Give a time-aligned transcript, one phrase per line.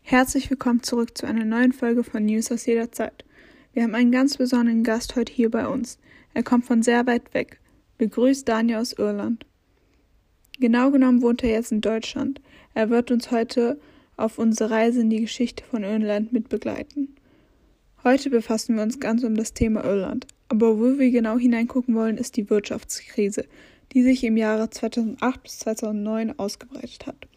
[0.00, 3.24] Herzlich willkommen zurück zu einer neuen Folge von News aus jeder Zeit.
[3.72, 5.98] Wir haben einen ganz besonderen Gast heute hier bei uns.
[6.34, 7.60] Er kommt von sehr weit weg.
[7.98, 9.46] Begrüßt Daniel aus Irland.
[10.58, 12.40] Genau genommen wohnt er jetzt in Deutschland.
[12.74, 13.78] Er wird uns heute
[14.16, 17.14] auf unsere Reise in die Geschichte von Irland mitbegleiten.
[18.04, 20.26] Heute befassen wir uns ganz um das Thema Irland.
[20.48, 23.44] Aber wo wir genau hineingucken wollen, ist die Wirtschaftskrise,
[23.92, 27.28] die sich im Jahre 2008 bis 2009 ausgebreitet hat.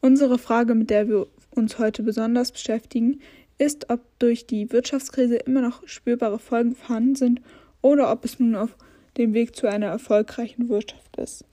[0.00, 3.20] Unsere Frage, mit der wir uns heute besonders beschäftigen,
[3.58, 7.40] ist, ob durch die Wirtschaftskrise immer noch spürbare Folgen vorhanden sind
[7.80, 8.76] oder ob es nun auf
[9.16, 11.44] dem Weg zu einer erfolgreichen Wirtschaft ist.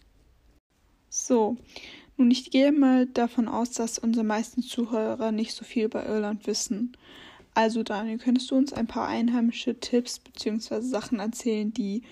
[1.10, 1.58] So,
[2.18, 6.48] nun ich gehe mal davon aus, dass unsere meisten Zuhörer nicht so viel über Irland
[6.48, 6.96] wissen.
[7.54, 10.82] Also Daniel, könntest du uns ein paar einheimische Tipps bzw.
[10.82, 12.04] Sachen erzählen, die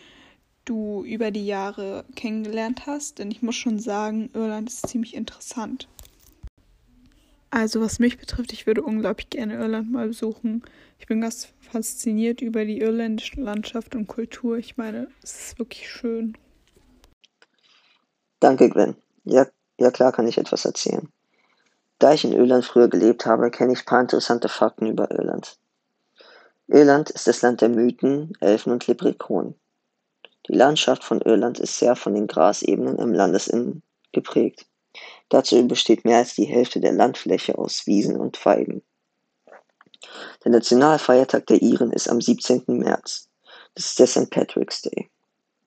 [0.69, 3.19] du über die Jahre kennengelernt hast?
[3.19, 5.87] Denn ich muss schon sagen, Irland ist ziemlich interessant.
[7.49, 10.63] Also was mich betrifft, ich würde unglaublich gerne Irland mal besuchen.
[10.99, 14.57] Ich bin ganz fasziniert über die irländische Landschaft und Kultur.
[14.57, 16.37] Ich meine, es ist wirklich schön.
[18.39, 18.95] Danke, Gwen.
[19.23, 19.47] Ja,
[19.79, 21.09] ja klar kann ich etwas erzählen.
[21.99, 25.57] Da ich in Irland früher gelebt habe, kenne ich ein paar interessante Fakten über Irland.
[26.67, 29.55] Irland ist das Land der Mythen, Elfen und Leprechaunen.
[30.47, 34.65] Die Landschaft von Irland ist sehr von den Grasebenen im Landesinneren geprägt.
[35.29, 38.81] Dazu besteht mehr als die Hälfte der Landfläche aus Wiesen und Weiden.
[40.43, 42.63] Der Nationalfeiertag der Iren ist am 17.
[42.67, 43.29] März.
[43.75, 44.29] Das ist der St.
[44.29, 45.09] Patrick's Day.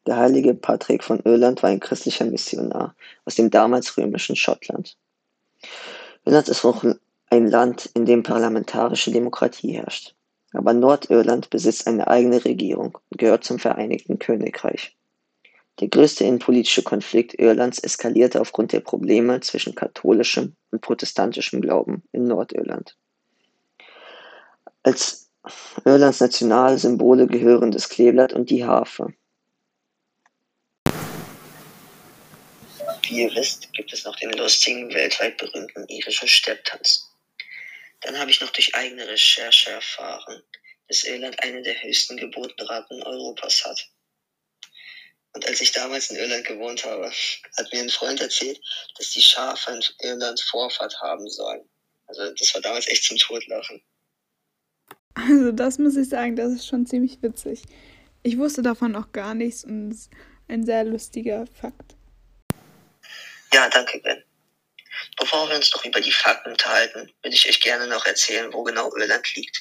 [0.06, 4.96] Der heilige Patrick von Irland war ein christlicher Missionar aus dem damals römischen Schottland.
[6.24, 6.84] Irland ist auch
[7.28, 10.14] ein Land, in dem parlamentarische Demokratie herrscht.
[10.52, 14.96] Aber Nordirland besitzt eine eigene Regierung und gehört zum Vereinigten Königreich.
[15.78, 22.24] Der größte innenpolitische Konflikt Irlands eskalierte aufgrund der Probleme zwischen katholischem und protestantischem Glauben in
[22.24, 22.96] Nordirland.
[24.82, 25.30] Als
[25.84, 29.14] Irlands Nationalsymbole gehören das Kleeblatt und die Harfe.
[33.02, 37.09] Wie ihr wisst, gibt es noch den lustigen, weltweit berühmten irischen Stepptanz.
[38.00, 40.42] Dann habe ich noch durch eigene Recherche erfahren,
[40.88, 43.90] dass Irland eine der höchsten Geburtenraten Europas hat.
[45.32, 47.12] Und als ich damals in Irland gewohnt habe,
[47.56, 48.60] hat mir ein Freund erzählt,
[48.98, 51.68] dass die Schafe in Irland Vorfahrt haben sollen.
[52.06, 53.80] Also das war damals echt zum Totlachen.
[55.14, 57.62] Also das muss ich sagen, das ist schon ziemlich witzig.
[58.22, 60.10] Ich wusste davon auch gar nichts und es ist
[60.48, 61.94] ein sehr lustiger Fakt.
[63.52, 64.22] Ja, danke, Ben.
[65.20, 68.62] Bevor wir uns noch über die Fakten unterhalten, würde ich euch gerne noch erzählen, wo
[68.62, 69.60] genau Irland liegt.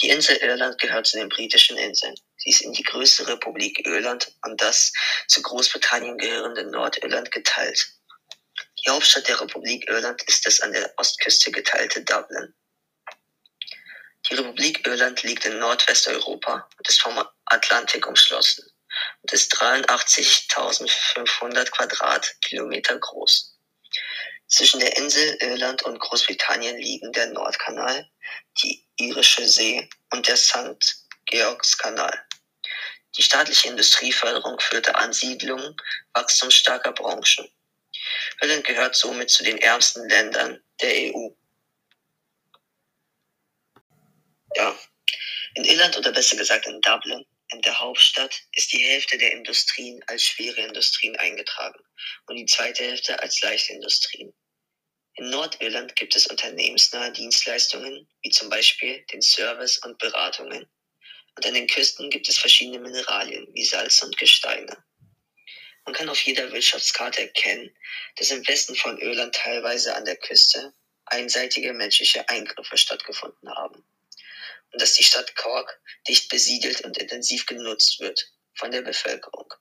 [0.00, 2.14] Die Insel Irland gehört zu den britischen Inseln.
[2.38, 4.94] Sie ist in die größte Republik Irland und das
[5.28, 7.86] zu Großbritannien gehörende Nordirland geteilt.
[8.78, 12.54] Die Hauptstadt der Republik Irland ist das an der Ostküste geteilte Dublin.
[14.30, 18.64] Die Republik Irland liegt in Nordwesteuropa und ist vom Atlantik umschlossen
[19.20, 23.55] und ist 83.500 Quadratkilometer groß.
[24.48, 28.08] Zwischen der Insel Irland und Großbritannien liegen der Nordkanal,
[28.62, 31.04] die Irische See und der St.
[31.26, 32.24] Georgskanal.
[33.16, 35.76] Die staatliche Industrieförderung führte Ansiedlungen
[36.12, 37.48] wachstumsstarker Branchen.
[38.40, 41.30] Irland gehört somit zu den ärmsten Ländern der EU.
[44.54, 44.78] Ja,
[45.54, 50.02] in Irland oder besser gesagt in Dublin in der Hauptstadt ist die Hälfte der Industrien
[50.08, 51.78] als schwere Industrien eingetragen
[52.26, 54.34] und die zweite Hälfte als leichte Industrien.
[55.14, 60.68] In Nordirland gibt es unternehmensnahe Dienstleistungen, wie zum Beispiel den Service und Beratungen.
[61.36, 64.84] Und an den Küsten gibt es verschiedene Mineralien, wie Salz und Gesteine.
[65.84, 67.74] Man kann auf jeder Wirtschaftskarte erkennen,
[68.16, 70.74] dass im Westen von Irland teilweise an der Küste
[71.04, 73.86] einseitige menschliche Eingriffe stattgefunden haben
[74.78, 79.52] dass die Stadt Cork dicht besiedelt und intensiv genutzt wird von der Bevölkerung.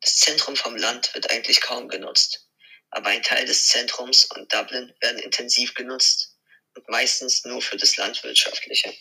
[0.00, 2.48] Das Zentrum vom Land wird eigentlich kaum genutzt,
[2.90, 6.36] aber ein Teil des Zentrums und Dublin werden intensiv genutzt
[6.74, 8.94] und meistens nur für das Landwirtschaftliche.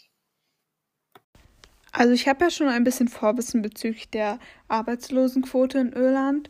[1.92, 6.50] Also ich habe ja schon ein bisschen Vorwissen bezüglich der Arbeitslosenquote in Irland.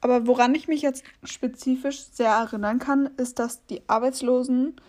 [0.00, 4.80] Aber woran ich mich jetzt spezifisch sehr erinnern kann, ist, dass die Arbeitslosen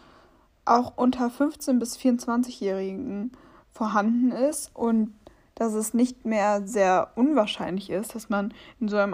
[0.65, 3.31] auch unter 15 bis 24-Jährigen
[3.71, 5.13] vorhanden ist und
[5.55, 9.13] dass es nicht mehr sehr unwahrscheinlich ist, dass man in so einem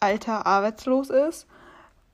[0.00, 1.46] Alter arbeitslos ist.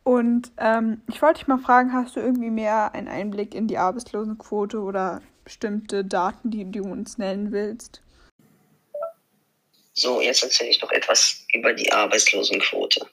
[0.04, 3.78] Und ähm, ich wollte dich mal fragen, hast du irgendwie mehr einen Einblick in die
[3.78, 8.02] Arbeitslosenquote oder bestimmte Daten, die du uns nennen willst?
[9.94, 13.06] So, jetzt erzähle ich noch etwas über die Arbeitslosenquote.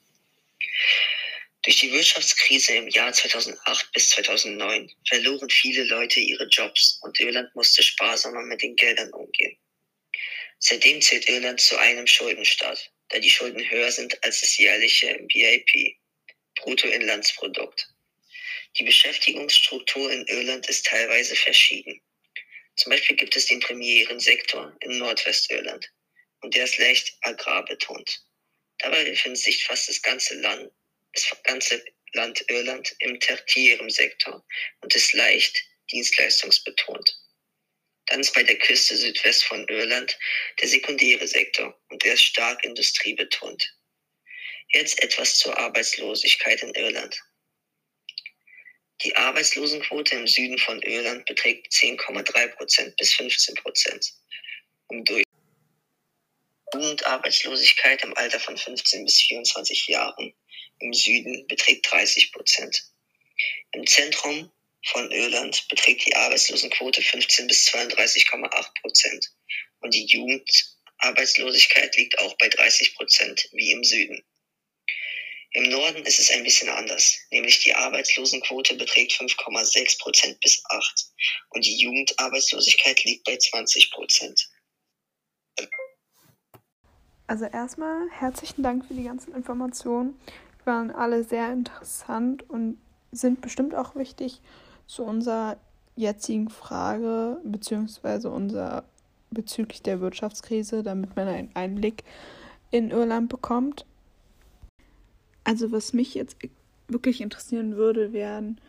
[1.64, 7.54] Durch die Wirtschaftskrise im Jahr 2008 bis 2009 verloren viele Leute ihre Jobs und Irland
[7.54, 9.58] musste sparsamer mit den Geldern umgehen.
[10.60, 15.98] Seitdem zählt Irland zu einem Schuldenstaat, da die Schulden höher sind als das jährliche BIP,
[16.56, 17.90] Bruttoinlandsprodukt.
[18.78, 22.02] Die Beschäftigungsstruktur in Irland ist teilweise verschieden.
[22.78, 25.92] Zum Beispiel gibt es den primären Sektor in Nordwestirland
[26.40, 28.24] und der ist leicht agrarbetont.
[28.78, 30.72] Dabei befindet sich fast das ganze Land
[31.14, 31.84] das ganze
[32.14, 34.46] Land Irland im tertiären Sektor
[34.82, 37.16] und ist leicht dienstleistungsbetont.
[38.08, 40.18] Dann ist bei der Küste Südwest von Irland
[40.60, 43.76] der sekundäre Sektor und der ist stark industriebetont.
[44.74, 47.20] Jetzt etwas zur Arbeitslosigkeit in Irland.
[49.04, 54.12] Die Arbeitslosenquote im Süden von Irland beträgt 10,3 Prozent bis 15 Prozent.
[54.90, 55.06] Im
[56.74, 60.34] Jugendarbeitslosigkeit im Alter von 15 bis 24 Jahren
[60.80, 62.84] im Süden beträgt 30 Prozent.
[63.72, 64.52] Im Zentrum
[64.86, 69.32] von Irland beträgt die Arbeitslosenquote 15 bis 32,8 Prozent
[69.80, 74.24] und die Jugendarbeitslosigkeit liegt auch bei 30 Prozent wie im Süden.
[75.52, 81.06] Im Norden ist es ein bisschen anders, nämlich die Arbeitslosenquote beträgt 5,6 Prozent bis 8%
[81.50, 84.48] und die Jugendarbeitslosigkeit liegt bei 20 Prozent.
[87.26, 90.20] Also erstmal herzlichen Dank für die ganzen Informationen
[90.70, 92.78] waren alle sehr interessant und
[93.12, 94.40] sind bestimmt auch wichtig
[94.86, 95.58] zu unserer
[95.96, 98.86] jetzigen Frage beziehungsweise unser
[99.32, 102.04] bezüglich der Wirtschaftskrise, damit man einen Einblick
[102.72, 103.86] in Irland bekommt.
[105.44, 106.38] Also was mich jetzt
[106.88, 108.62] wirklich interessieren würde, wären,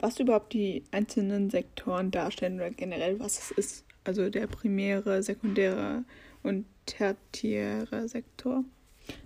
[0.00, 3.84] was überhaupt die einzelnen Sektoren darstellen oder generell was es ist.
[4.02, 6.04] Also der primäre, sekundäre
[6.42, 8.64] und tertiäre Sektor.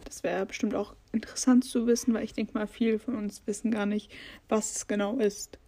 [0.05, 3.71] Das wäre bestimmt auch interessant zu wissen, weil ich denke mal, viele von uns wissen
[3.71, 4.11] gar nicht,
[4.49, 5.59] was es genau ist.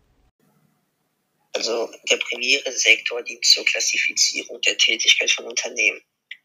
[1.52, 6.00] Also der primäre Sektor dient zur Klassifizierung der Tätigkeit von Unternehmen.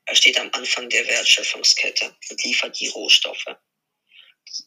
[0.05, 3.55] Er steht am Anfang der Wertschöpfungskette und liefert die Rohstoffe.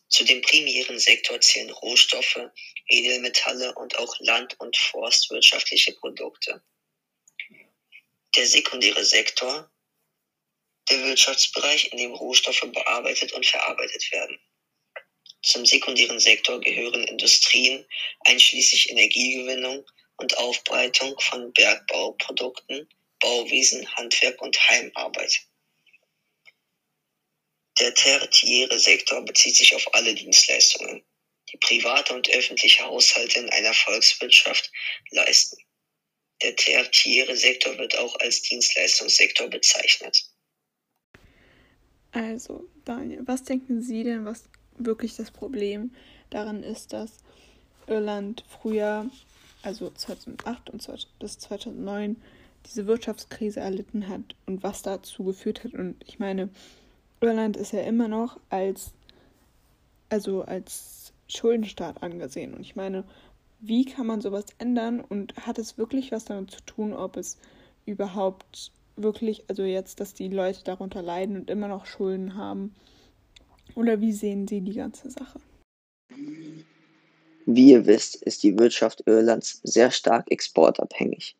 [0.08, 2.40] Zu dem primären Sektor zählen Rohstoffe,
[2.88, 6.62] Edelmetalle und auch land- und forstwirtschaftliche Produkte.
[8.36, 9.70] Der sekundäre Sektor
[10.88, 14.38] der Wirtschaftsbereich, in dem Rohstoffe bearbeitet und verarbeitet werden.
[15.42, 17.86] Zum sekundären Sektor gehören Industrien
[18.20, 19.84] einschließlich Energiegewinnung
[20.16, 22.88] und Aufbereitung von Bergbauprodukten,
[23.20, 25.40] Bauwesen, Handwerk und Heimarbeit.
[27.78, 31.04] Der tertiäre Sektor bezieht sich auf alle Dienstleistungen,
[31.52, 34.72] die private und öffentliche Haushalte in einer Volkswirtschaft
[35.10, 35.58] leisten.
[36.42, 40.27] Der tertiäre Sektor wird auch als Dienstleistungssektor bezeichnet.
[42.12, 45.90] Also, Daniel, was denken Sie denn, was wirklich das Problem
[46.30, 47.18] daran ist, dass
[47.86, 49.06] Irland früher,
[49.62, 50.86] also 2008 und
[51.18, 52.16] bis 2009,
[52.66, 55.74] diese Wirtschaftskrise erlitten hat und was dazu geführt hat?
[55.74, 56.48] Und ich meine,
[57.20, 58.92] Irland ist ja immer noch als,
[60.08, 62.54] also als Schuldenstaat angesehen.
[62.54, 63.04] Und ich meine,
[63.60, 67.38] wie kann man sowas ändern und hat es wirklich was damit zu tun, ob es
[67.86, 68.72] überhaupt
[69.02, 72.74] wirklich, also jetzt, dass die Leute darunter leiden und immer noch Schulden haben?
[73.74, 75.40] Oder wie sehen Sie die ganze Sache?
[77.46, 81.36] Wie ihr wisst, ist die Wirtschaft Irlands sehr stark exportabhängig.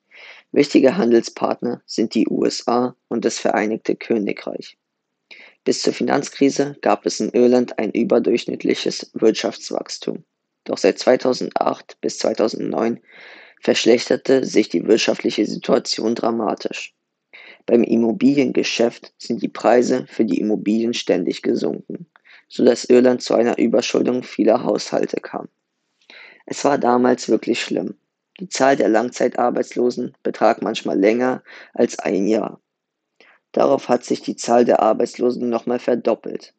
[0.52, 4.78] Wichtige Handelspartner sind die USA und das Vereinigte Königreich.
[5.64, 10.24] Bis zur Finanzkrise gab es in Irland ein überdurchschnittliches Wirtschaftswachstum.
[10.64, 13.00] Doch seit 2008 bis 2009
[13.60, 16.94] verschlechterte sich die wirtschaftliche Situation dramatisch.
[17.68, 22.06] Beim Immobiliengeschäft sind die Preise für die Immobilien ständig gesunken,
[22.48, 25.48] so dass Irland zu einer Überschuldung vieler Haushalte kam.
[26.46, 27.96] Es war damals wirklich schlimm.
[28.40, 31.42] Die Zahl der Langzeitarbeitslosen betrag manchmal länger
[31.74, 32.58] als ein Jahr.
[33.52, 36.54] Darauf hat sich die Zahl der Arbeitslosen nochmal verdoppelt.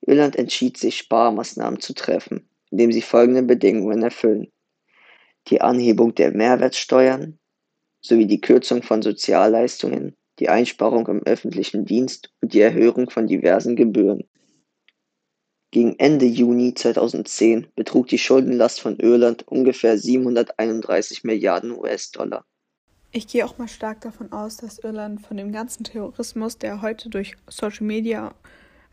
[0.00, 4.50] Irland entschied sich, Sparmaßnahmen zu treffen, indem sie folgende Bedingungen erfüllen.
[5.48, 7.38] Die Anhebung der Mehrwertsteuern
[8.00, 13.76] sowie die Kürzung von Sozialleistungen die Einsparung im öffentlichen Dienst und die Erhöhung von diversen
[13.76, 14.24] Gebühren.
[15.70, 22.44] Gegen Ende Juni 2010 betrug die Schuldenlast von Irland ungefähr 731 Milliarden US-Dollar.
[23.12, 27.08] Ich gehe auch mal stark davon aus, dass Irland von dem ganzen Terrorismus, der heute
[27.08, 28.34] durch Social Media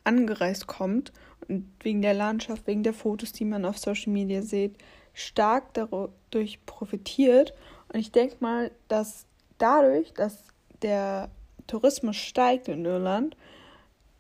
[0.04, 1.12] angereist kommt
[1.48, 4.76] und wegen der Landschaft, wegen der Fotos, die man auf Social Media sieht,
[5.14, 7.56] stark dadurch profitiert.
[7.92, 9.26] Und ich denke mal, dass
[9.58, 10.44] dadurch, dass
[10.84, 11.32] der
[11.70, 13.38] Tourismus steigt in Irland,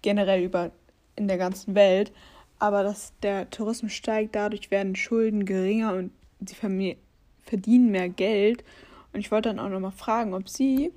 [0.01, 0.72] generell über
[1.15, 2.13] in der ganzen Welt,
[2.60, 6.12] aber dass der Tourismus steigt, dadurch werden Schulden geringer und
[6.46, 8.63] sie verdienen mehr Geld.
[9.12, 10.91] Und ich wollte dann auch nochmal fragen, ob Sie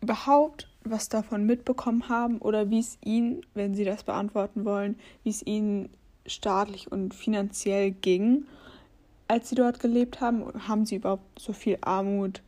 [0.00, 5.30] überhaupt was davon mitbekommen haben oder wie es Ihnen, wenn Sie das beantworten wollen, wie
[5.30, 5.90] es Ihnen
[6.26, 8.44] staatlich und finanziell ging,
[9.26, 10.66] als Sie dort gelebt haben.
[10.66, 12.42] Haben Sie überhaupt so viel Armut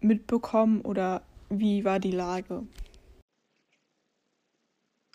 [0.00, 1.22] mitbekommen oder
[1.60, 2.66] wie war die Lage?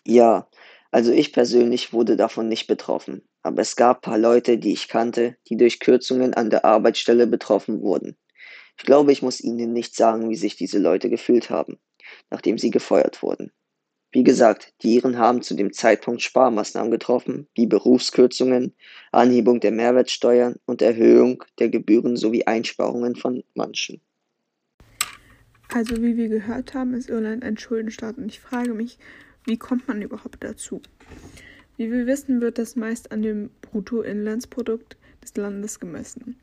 [0.06, 0.48] Ja,
[0.91, 5.36] also ich persönlich wurde davon nicht betroffen, aber es gab paar Leute, die ich kannte,
[5.50, 8.17] die durch Kürzungen an der Arbeitsstelle betroffen wurden.
[8.77, 11.79] Ich glaube, ich muss Ihnen nicht sagen, wie sich diese Leute gefühlt haben,
[12.29, 13.51] nachdem sie gefeuert wurden.
[14.12, 18.74] Wie gesagt, die Iren haben zu dem Zeitpunkt Sparmaßnahmen getroffen, wie Berufskürzungen,
[19.12, 24.01] Anhebung der Mehrwertsteuern und Erhöhung der Gebühren sowie Einsparungen von manchen.
[25.74, 28.98] Also wie wir gehört haben, ist Irland ein Schuldenstaat und ich frage mich,
[29.46, 30.82] wie kommt man überhaupt dazu?
[31.76, 36.38] Wie wir wissen, wird das meist an dem Bruttoinlandsprodukt des Landes gemessen.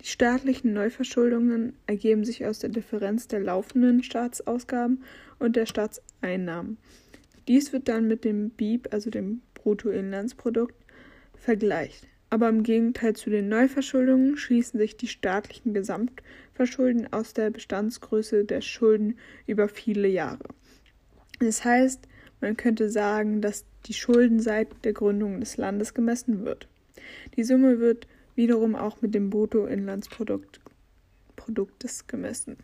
[0.00, 5.04] Die staatlichen Neuverschuldungen ergeben sich aus der Differenz der laufenden Staatsausgaben
[5.38, 6.78] und der Staatseinnahmen.
[7.48, 10.74] Dies wird dann mit dem BIP, also dem Bruttoinlandsprodukt,
[11.34, 12.06] vergleicht.
[12.30, 18.60] Aber im Gegenteil zu den Neuverschuldungen schließen sich die staatlichen Gesamtverschulden aus der Bestandsgröße der
[18.60, 20.44] Schulden über viele Jahre.
[21.40, 22.06] Das heißt,
[22.40, 26.68] man könnte sagen, dass die Schulden seit der Gründung des Landes gemessen wird.
[27.36, 28.06] Die Summe wird
[28.36, 30.60] wiederum auch mit dem Bruttoinlandsprodukt
[31.36, 32.56] Produktes gemessen.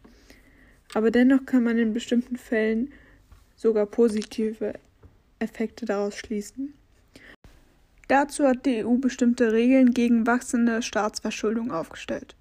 [0.94, 2.92] Aber dennoch kann man in bestimmten Fällen
[3.56, 4.75] sogar positive
[5.38, 6.75] Effekte daraus schließen.
[8.08, 12.36] Dazu hat die EU bestimmte Regeln gegen wachsende Staatsverschuldung aufgestellt.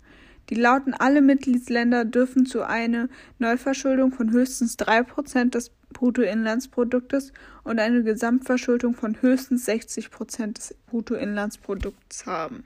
[0.49, 8.03] Die lauten, alle Mitgliedsländer dürfen zu einer Neuverschuldung von höchstens 3% des Bruttoinlandsproduktes und eine
[8.03, 12.65] Gesamtverschuldung von höchstens 60% des Bruttoinlandsprodukts haben.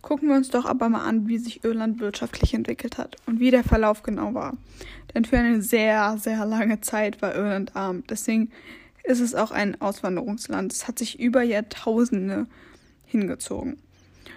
[0.00, 3.50] Gucken wir uns doch aber mal an, wie sich Irland wirtschaftlich entwickelt hat und wie
[3.50, 4.56] der Verlauf genau war.
[5.12, 8.04] Denn für eine sehr, sehr lange Zeit war Irland arm.
[8.08, 8.52] Deswegen
[9.06, 10.72] ist es auch ein Auswanderungsland.
[10.72, 12.46] Es hat sich über Jahrtausende
[13.04, 13.78] hingezogen.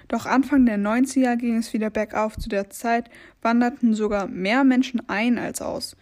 [0.07, 2.38] Doch Anfang der 90er ging es wieder bergauf.
[2.38, 3.09] Zu der Zeit
[3.41, 5.95] wanderten sogar mehr Menschen ein als aus.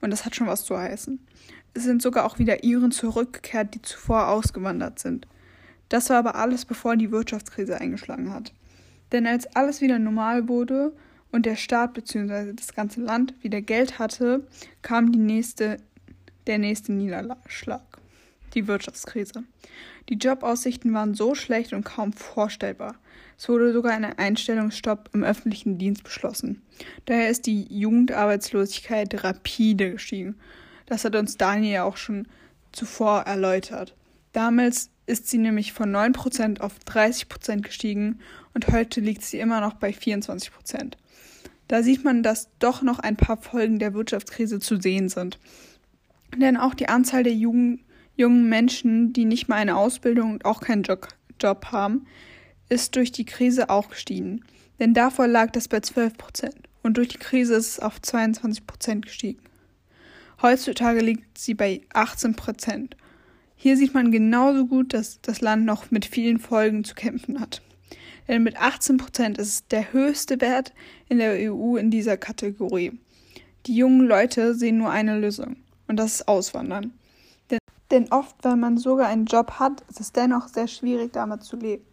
[0.00, 1.20] Und das hat schon was zu heißen.
[1.74, 5.26] Es sind sogar auch wieder Iren zurückgekehrt, die zuvor ausgewandert sind.
[5.88, 8.52] Das war aber alles, bevor die Wirtschaftskrise eingeschlagen hat.
[9.12, 10.92] Denn als alles wieder normal wurde
[11.30, 12.52] und der Staat bzw.
[12.52, 14.46] das ganze Land wieder Geld hatte,
[14.82, 15.78] kam die nächste,
[16.46, 17.82] der nächste Niederschlag,
[18.54, 19.44] die Wirtschaftskrise.
[20.08, 22.96] Die Jobaussichten waren so schlecht und kaum vorstellbar.
[23.38, 26.62] Es wurde sogar ein Einstellungsstopp im öffentlichen Dienst beschlossen.
[27.06, 30.36] Daher ist die Jugendarbeitslosigkeit rapide gestiegen.
[30.86, 32.28] Das hat uns Daniel auch schon
[32.72, 33.94] zuvor erläutert.
[34.32, 38.20] Damals ist sie nämlich von 9% auf 30% gestiegen
[38.54, 40.94] und heute liegt sie immer noch bei 24%.
[41.68, 45.38] Da sieht man, dass doch noch ein paar Folgen der Wirtschaftskrise zu sehen sind.
[46.36, 47.84] Denn auch die Anzahl der jungen,
[48.22, 51.08] jungen Menschen, die nicht mal eine Ausbildung und auch keinen Job,
[51.40, 52.06] Job haben,
[52.68, 54.44] ist durch die Krise auch gestiegen.
[54.78, 56.50] Denn davor lag das bei 12%
[56.82, 59.42] und durch die Krise ist es auf 22% gestiegen.
[60.40, 62.94] Heutzutage liegt sie bei 18%
[63.62, 67.62] hier sieht man genauso gut, dass das Land noch mit vielen Folgen zu kämpfen hat.
[68.26, 70.72] Denn mit 18 Prozent ist es der höchste Wert
[71.08, 72.98] in der EU in dieser Kategorie.
[73.66, 76.92] Die jungen Leute sehen nur eine Lösung und das ist Auswandern.
[77.92, 81.56] Denn, oft, wenn man sogar einen Job hat, ist es dennoch sehr schwierig, damit zu
[81.56, 81.84] leben,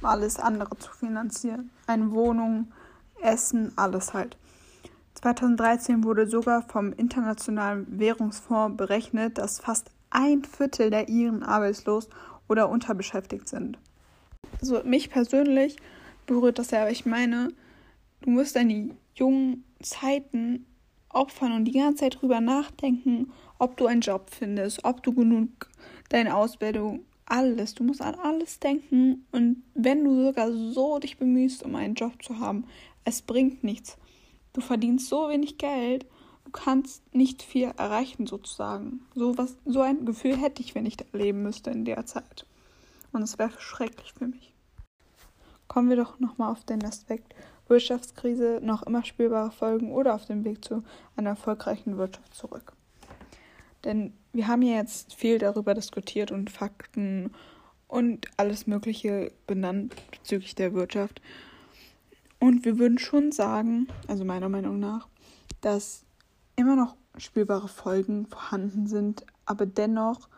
[0.00, 1.70] um alles andere zu finanzieren.
[1.88, 2.72] Eine Wohnung,
[3.20, 4.36] Essen, alles halt.
[5.14, 12.08] 2013 wurde sogar vom Internationalen Währungsfonds berechnet, dass fast ein Viertel der Iren arbeitslos
[12.48, 13.76] oder unterbeschäftigt sind.
[14.60, 15.76] Also mich persönlich
[16.26, 17.48] berührt das ja, aber ich meine,
[18.20, 20.64] du musst deine jungen Zeiten
[21.10, 25.48] opfern und die ganze Zeit drüber nachdenken, ob du einen Job findest, ob du genug
[26.08, 27.74] deine Ausbildung, alles.
[27.74, 32.22] Du musst an alles denken und wenn du sogar so dich bemühst, um einen Job
[32.22, 32.64] zu haben,
[33.04, 33.96] es bringt nichts.
[34.52, 36.06] Du verdienst so wenig Geld
[36.50, 39.06] du kannst nicht viel erreichen sozusagen.
[39.14, 42.44] So, was, so ein Gefühl hätte ich, wenn ich da leben müsste in der Zeit.
[43.12, 44.52] Und es wäre schrecklich für mich.
[45.68, 47.34] Kommen wir doch nochmal auf den Aspekt
[47.70, 50.82] Wirtschaftskrise, noch immer spürbare Folgen oder auf dem Weg zu
[51.16, 52.72] einer erfolgreichen Wirtschaft zurück.
[53.84, 57.32] Denn wir haben ja jetzt viel darüber diskutiert und Fakten
[57.88, 61.22] und alles Mögliche benannt bezüglich der Wirtschaft.
[62.38, 65.08] Und wir würden schon sagen, also meiner Meinung nach,
[65.60, 66.04] dass
[66.56, 70.28] immer noch spürbare Folgen vorhanden sind, aber dennoch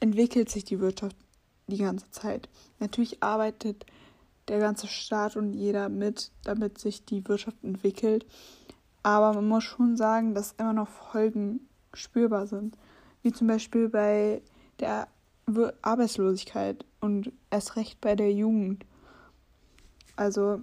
[0.00, 1.16] entwickelt sich die Wirtschaft
[1.66, 2.48] die ganze Zeit.
[2.78, 3.86] Natürlich arbeitet
[4.48, 8.26] der ganze Staat und jeder mit, damit sich die Wirtschaft entwickelt.
[9.02, 12.76] Aber man muss schon sagen, dass immer noch Folgen spürbar sind.
[13.22, 14.42] Wie zum Beispiel bei
[14.80, 15.08] der
[15.82, 18.84] Arbeitslosigkeit und erst recht bei der Jugend.
[20.16, 20.60] Also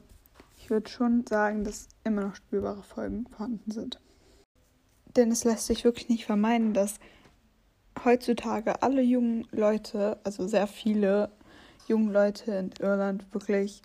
[0.57, 3.99] ich würde schon sagen, dass immer noch spürbare Folgen vorhanden sind.
[5.15, 6.99] Denn es lässt sich wirklich nicht vermeiden, dass
[8.05, 11.31] heutzutage alle jungen Leute, also sehr viele
[11.89, 13.81] junge Leute in Irland wirklich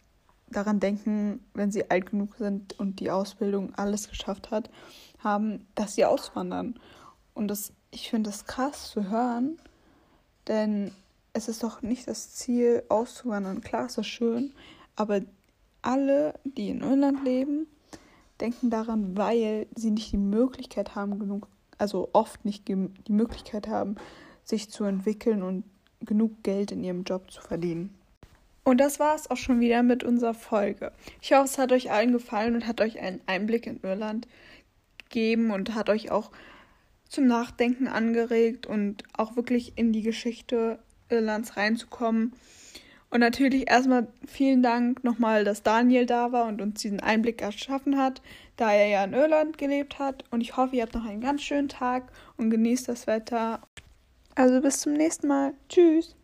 [0.49, 4.71] daran denken, wenn sie alt genug sind und die Ausbildung alles geschafft hat,
[5.19, 6.79] haben, dass sie auswandern.
[7.35, 9.59] Und das, ich finde das krass zu hören,
[10.47, 10.93] denn
[11.33, 13.61] es ist doch nicht das Ziel, auszuwandern.
[13.61, 14.53] Klar ist das schön,
[14.95, 15.21] aber
[15.83, 17.67] alle, die in Irland leben,
[18.41, 23.97] denken daran, weil sie nicht die Möglichkeit haben, genug, also oft nicht die Möglichkeit haben,
[24.45, 25.65] sich zu entwickeln und
[26.05, 27.95] genug Geld in ihrem Job zu verdienen.
[28.65, 30.93] Und das war es auch schon wieder mit unserer Folge.
[31.21, 34.27] Ich hoffe, es hat euch allen gefallen und hat euch einen Einblick in Irland
[34.99, 36.31] gegeben und hat euch auch
[37.09, 40.79] zum Nachdenken angeregt und auch wirklich in die Geschichte
[41.11, 42.33] Irlands reinzukommen.
[43.11, 47.97] Und natürlich erstmal vielen Dank nochmal, dass Daniel da war und uns diesen Einblick erschaffen
[47.97, 48.23] hat,
[48.57, 50.25] da er ja in Irland gelebt hat.
[50.33, 53.61] Und ich hoffe, ihr habt noch einen ganz schönen Tag und genießt das Wetter.
[54.35, 55.55] Also bis zum nächsten Mal.
[55.69, 56.17] Tschüss.